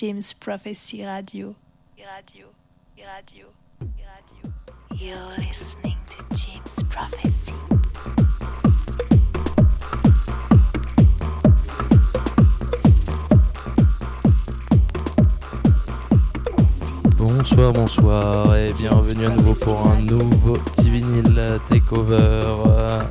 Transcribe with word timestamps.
James 0.00 0.32
Prophecy 0.32 1.04
Radio. 1.04 1.56
Radio, 1.98 2.46
radio, 2.96 3.46
radio. 3.98 4.52
You're 4.94 5.36
listening 5.38 5.96
to 6.10 6.24
James 6.36 6.84
Prophecy. 6.84 7.52
Bonsoir, 17.16 17.72
bonsoir 17.72 18.54
et 18.54 18.72
bienvenue 18.74 19.26
à 19.26 19.30
nouveau 19.30 19.54
pour 19.54 19.84
un 19.84 20.00
nouveau 20.02 20.58
petit 20.58 20.90
vinyle 20.90 21.58
takeover 21.66 23.02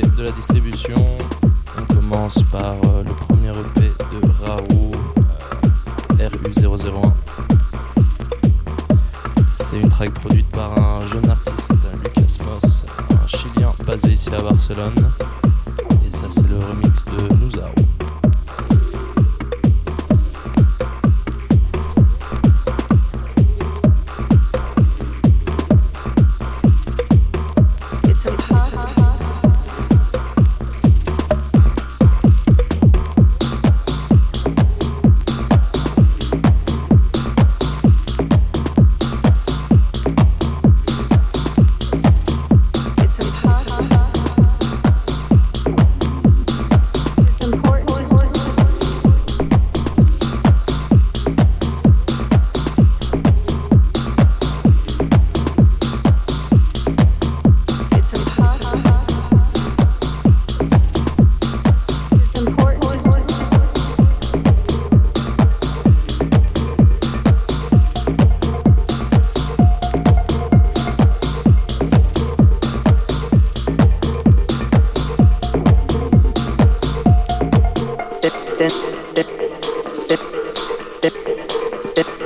de 0.00 0.22
la 0.22 0.30
distribution. 0.32 0.94
On 1.78 1.94
commence 1.94 2.42
par 2.44 2.76
le 3.06 3.14
premier 3.14 3.50
EP 3.50 3.92
de 4.10 4.44
Raoult 4.44 4.92
RU001. 6.18 7.12
C'est 9.50 9.78
une 9.78 9.88
track 9.88 10.14
produite 10.14 10.48
par 10.50 10.78
un 10.78 11.06
jeune 11.06 11.28
artiste, 11.28 11.74
Lucas 12.02 12.44
Moss, 12.46 12.84
un 13.10 13.26
chilien 13.26 13.72
basé 13.86 14.12
ici 14.12 14.30
à 14.34 14.42
Barcelone 14.42 14.94
ça 16.12 16.26
c'est 16.28 16.48
le 16.48 16.58
remix 16.58 17.04
de 17.06 17.31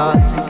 thoughts 0.00 0.49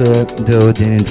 Disque 0.00 0.44
de 0.46 0.56
Oden 0.56 1.04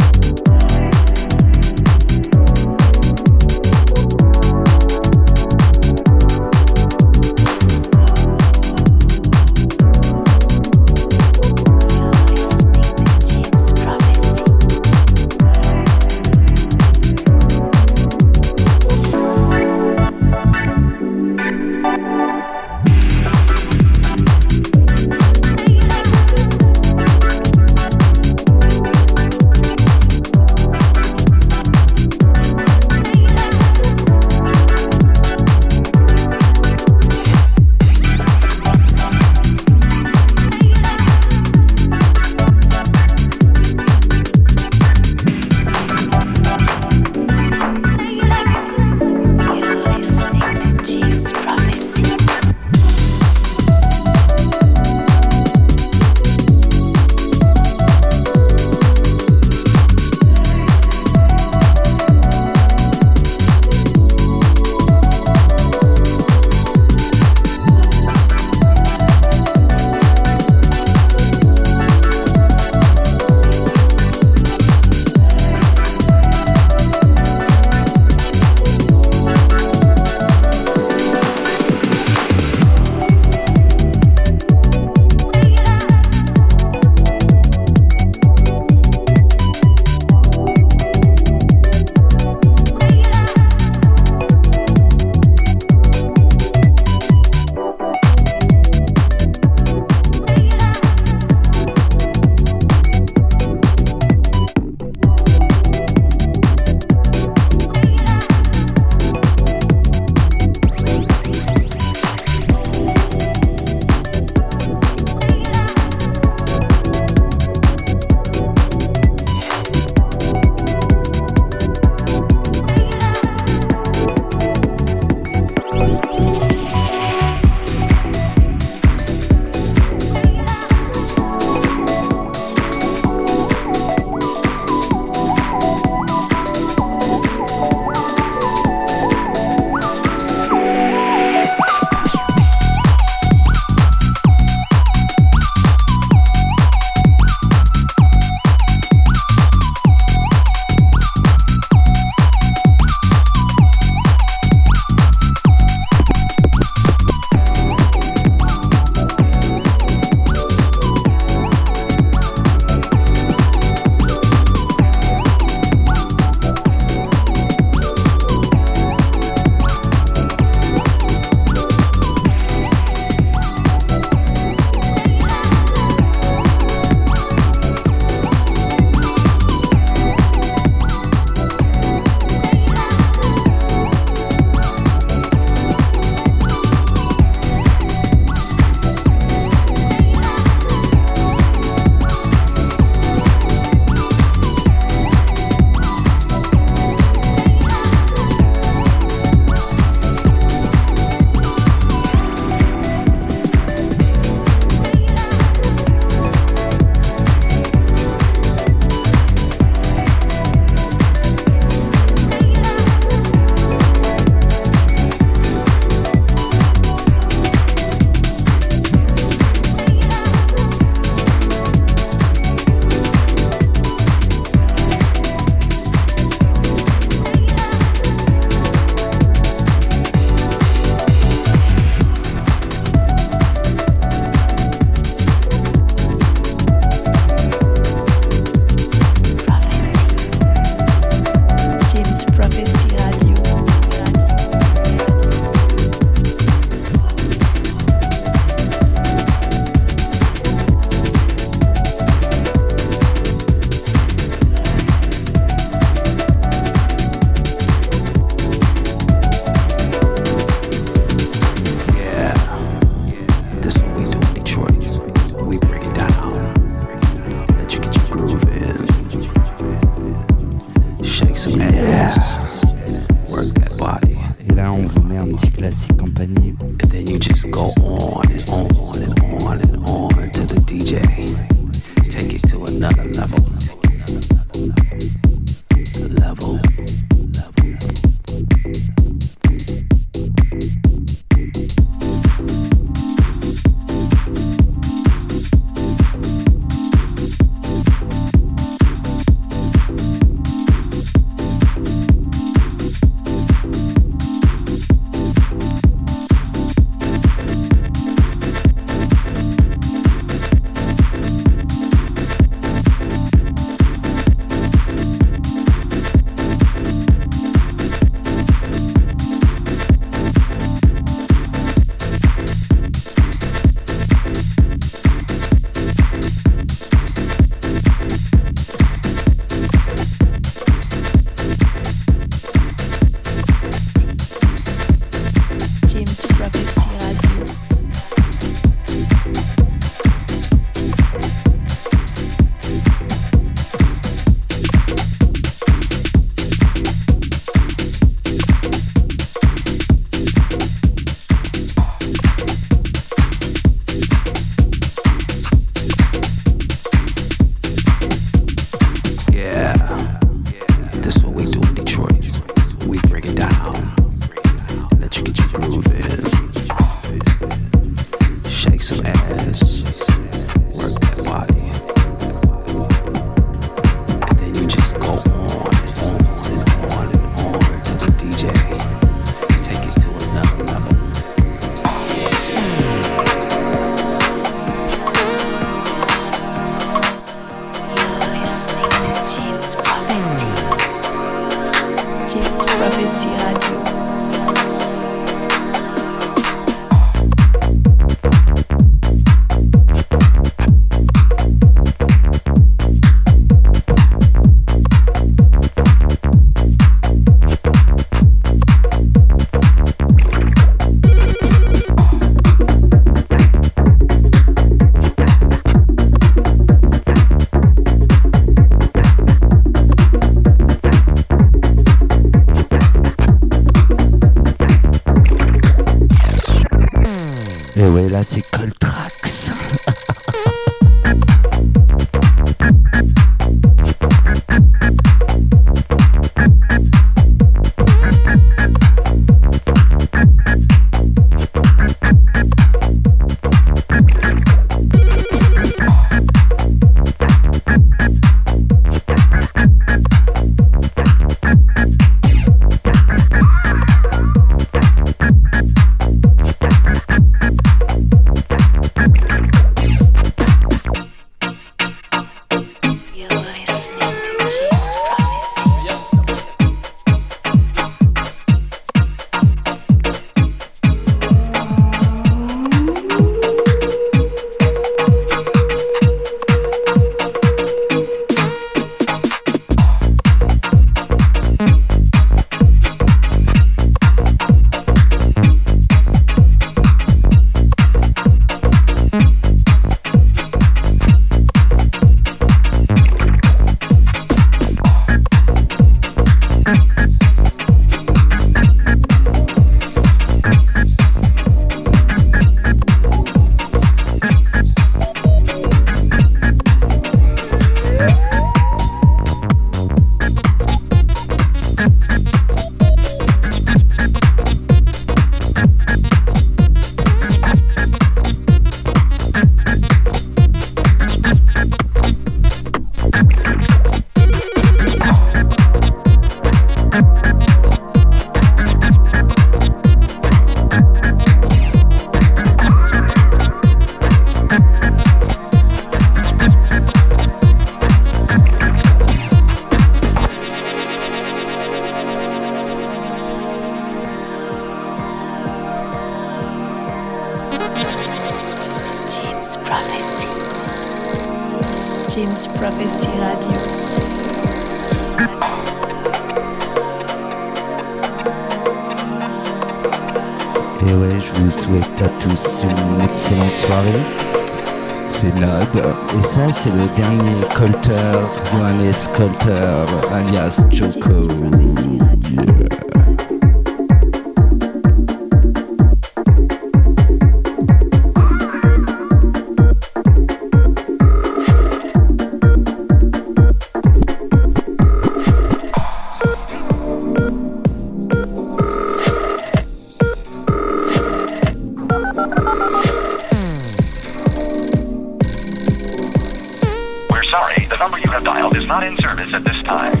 is 598.55 598.67
not 598.67 598.83
in 598.83 598.97
service 598.97 599.29
at 599.33 599.43
this 599.43 599.61
time. 599.63 600.00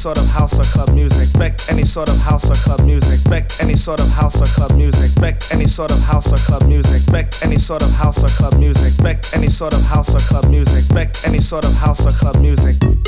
sort 0.00 0.16
of 0.16 0.26
house 0.28 0.58
or 0.58 0.62
club 0.62 0.94
music. 0.94 1.28
Expect 1.28 1.70
any 1.70 1.84
sort 1.84 2.08
of 2.08 2.16
house 2.16 2.48
or 2.48 2.54
club 2.54 2.80
music. 2.86 3.20
Expect 3.20 3.60
any 3.60 3.76
sort 3.76 4.00
of 4.00 4.08
house 4.08 4.40
or 4.40 4.46
club 4.46 4.72
music. 4.74 5.10
Expect 5.10 5.52
any 5.52 5.66
sort 5.66 5.90
of 5.90 6.00
house 6.00 6.32
or 6.32 6.38
club 6.38 6.66
music. 6.66 7.02
Expect 7.02 7.44
any 7.44 7.58
sort 7.58 7.82
of 7.82 7.92
house 7.92 8.24
or 8.24 8.28
club 8.28 8.54
music. 8.58 8.86
Expect 8.86 9.36
any 9.36 9.50
sort 9.50 9.74
of 9.74 9.82
house 9.82 10.14
or 10.14 10.20
club 10.20 10.48
music. 10.48 10.78
Expect 10.78 11.26
any 11.26 11.40
sort 11.40 11.66
of 11.66 11.74
house 11.74 12.06
or 12.06 12.12
club 12.12 12.40
music. 12.40 12.99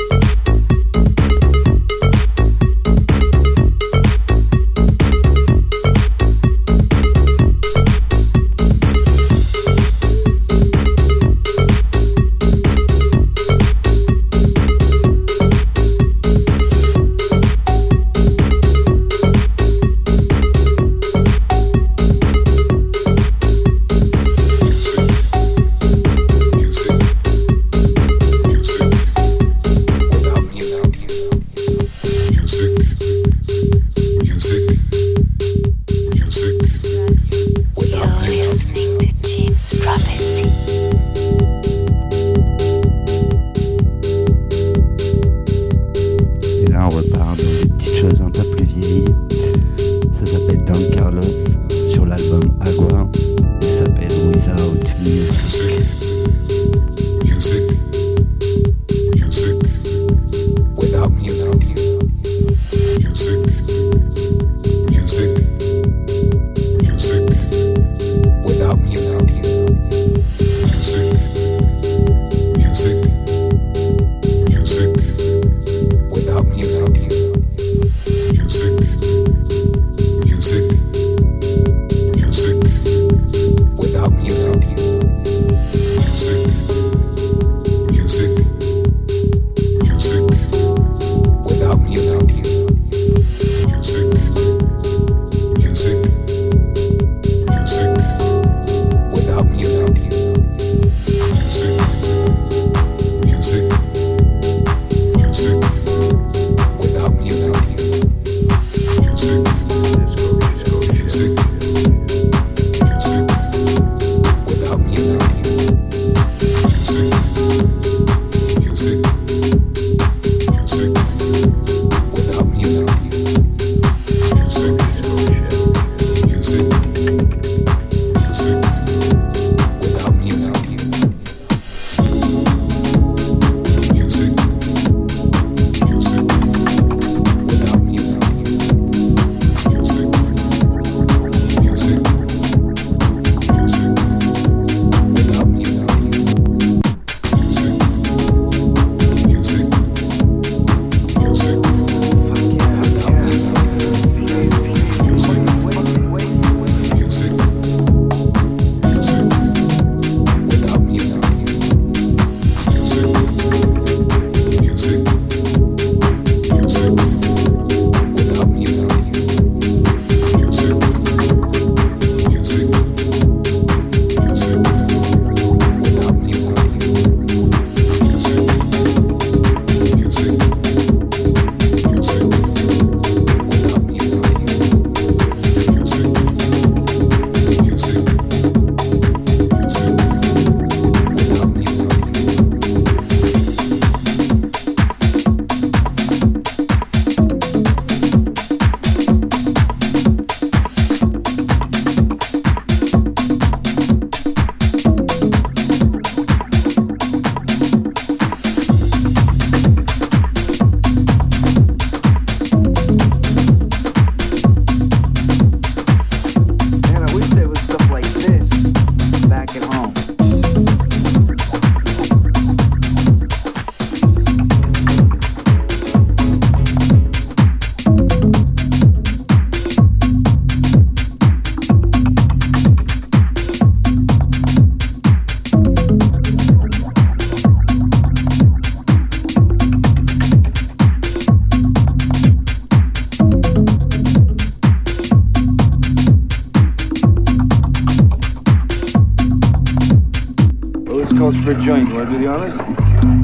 For 252.05 252.15
a 252.15 252.19
joint. 252.19 252.19
Wanna 252.19 252.19
do 252.19 252.19
the 252.19 252.27
honors? 252.27 252.57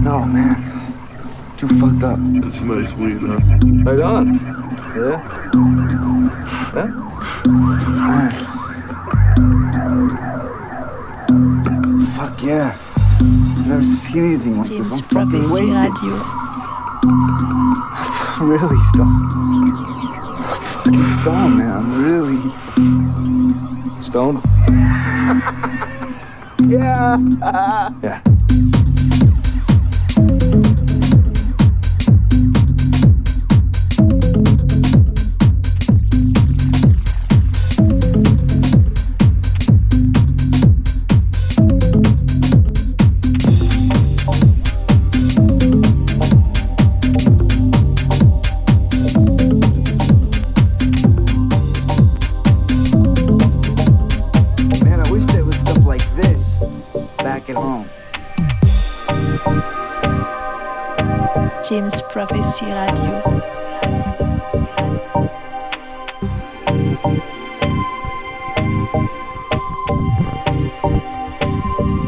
No, 0.04 0.26
man. 0.26 0.56
Too 1.58 1.68
fucked 1.80 2.04
up. 2.04 2.20
It's 2.22 2.62
nice 2.62 2.94
weed, 2.94 3.22
huh? 3.22 3.40
Right 3.84 4.00
on. 4.00 4.40
Yeah? 4.96 5.20
Yeah? 6.76 6.90
Fuck 12.16 12.44
yeah. 12.44 12.78
I've 13.20 13.68
never 13.68 13.84
seen 13.84 14.26
anything 14.26 14.58
like 14.58 14.68
James 14.68 14.86
this. 14.86 15.02
I'm 15.02 15.08
fucking 15.08 15.30
Prophecy 15.32 15.66
wasted. 15.66 16.04
Radio. 16.04 16.16
really 18.46 18.80
stoned. 18.94 19.76
Fucking 20.84 21.10
stoned, 21.22 21.56
man. 21.58 21.72
I'm 21.76 21.90
really 22.04 22.40
Stoned? 24.04 24.40
James 61.70 61.90
Prophecy 62.10 62.66
Radio. 62.66 63.10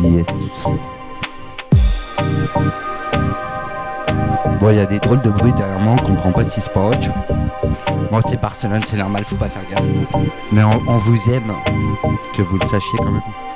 Yes. 0.04 0.64
Bon, 4.60 4.70
il 4.70 4.76
y 4.76 4.80
a 4.80 4.86
des 4.86 5.00
drôles 5.00 5.22
de 5.22 5.30
bruit 5.30 5.54
derrière 5.54 5.80
moi, 5.80 5.96
on 6.00 6.06
comprend 6.06 6.32
pas 6.32 6.44
si 6.46 6.62
c'est 6.62 6.74
pas 6.74 6.82
autre. 6.82 7.10
Bon, 8.12 8.20
c'est 8.28 8.40
Barcelone, 8.40 8.82
c'est 8.86 8.98
normal, 8.98 9.24
faut 9.26 9.36
pas 9.36 9.48
faire 9.48 9.64
gaffe. 9.70 9.84
Mais 10.52 10.64
on 10.64 10.98
vous 10.98 11.30
aime, 11.30 11.54
que 12.36 12.42
vous 12.42 12.58
le 12.58 12.66
sachiez 12.66 12.98
quand 12.98 13.12
même. 13.12 13.51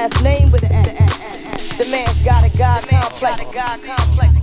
Last 0.00 0.22
name 0.22 0.50
with 0.50 0.64
an. 0.64 0.84
The 1.76 1.86
man's 1.90 2.24
got 2.24 2.42
a 2.42 2.48
god 2.56 2.82
complex. 3.84 4.40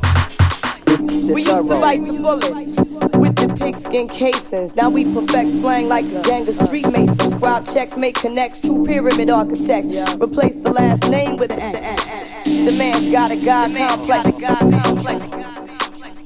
We 1.34 1.42
used 1.42 1.68
to 1.68 1.80
fight 1.80 2.00
with 2.02 2.22
bullets 2.22 2.76
with 3.18 3.36
the 3.38 3.56
pigskin 3.60 4.08
casings. 4.08 4.76
Now 4.76 4.92
we 4.92 5.12
perfect 5.12 5.50
slang 5.50 5.88
like 5.88 6.06
a 6.06 6.22
gang 6.22 6.48
of 6.48 6.54
street 6.54 6.88
masons. 6.92 7.32
Scribe 7.32 7.66
checks, 7.66 7.98
make 7.98 8.14
connects, 8.16 8.60
true 8.60 8.86
pyramid 8.86 9.32
architects. 9.32 9.90
Replace 10.22 10.58
the 10.58 10.72
last 10.72 11.10
name 11.10 11.38
with 11.38 11.52
an 11.52 11.60
X. 11.60 12.04
The 12.44 12.76
man's 12.78 13.12
got 13.12 13.32
a 13.32 13.36
god 13.38 13.72
complex. 13.74 15.28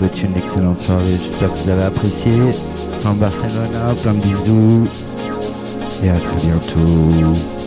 Souhaite 0.00 0.22
une 0.22 0.34
excellente 0.34 0.80
soirée. 0.80 1.18
J'espère 1.22 1.52
que 1.52 1.58
vous 1.58 1.68
avez 1.68 1.82
apprécié. 1.82 2.32
En 3.04 3.12
Barcelona, 3.12 3.94
plein 4.02 4.14
de 4.14 4.20
bisous. 4.20 4.82
Et 6.02 6.08
à 6.08 6.14
très 6.14 6.46
bientôt. 6.46 7.59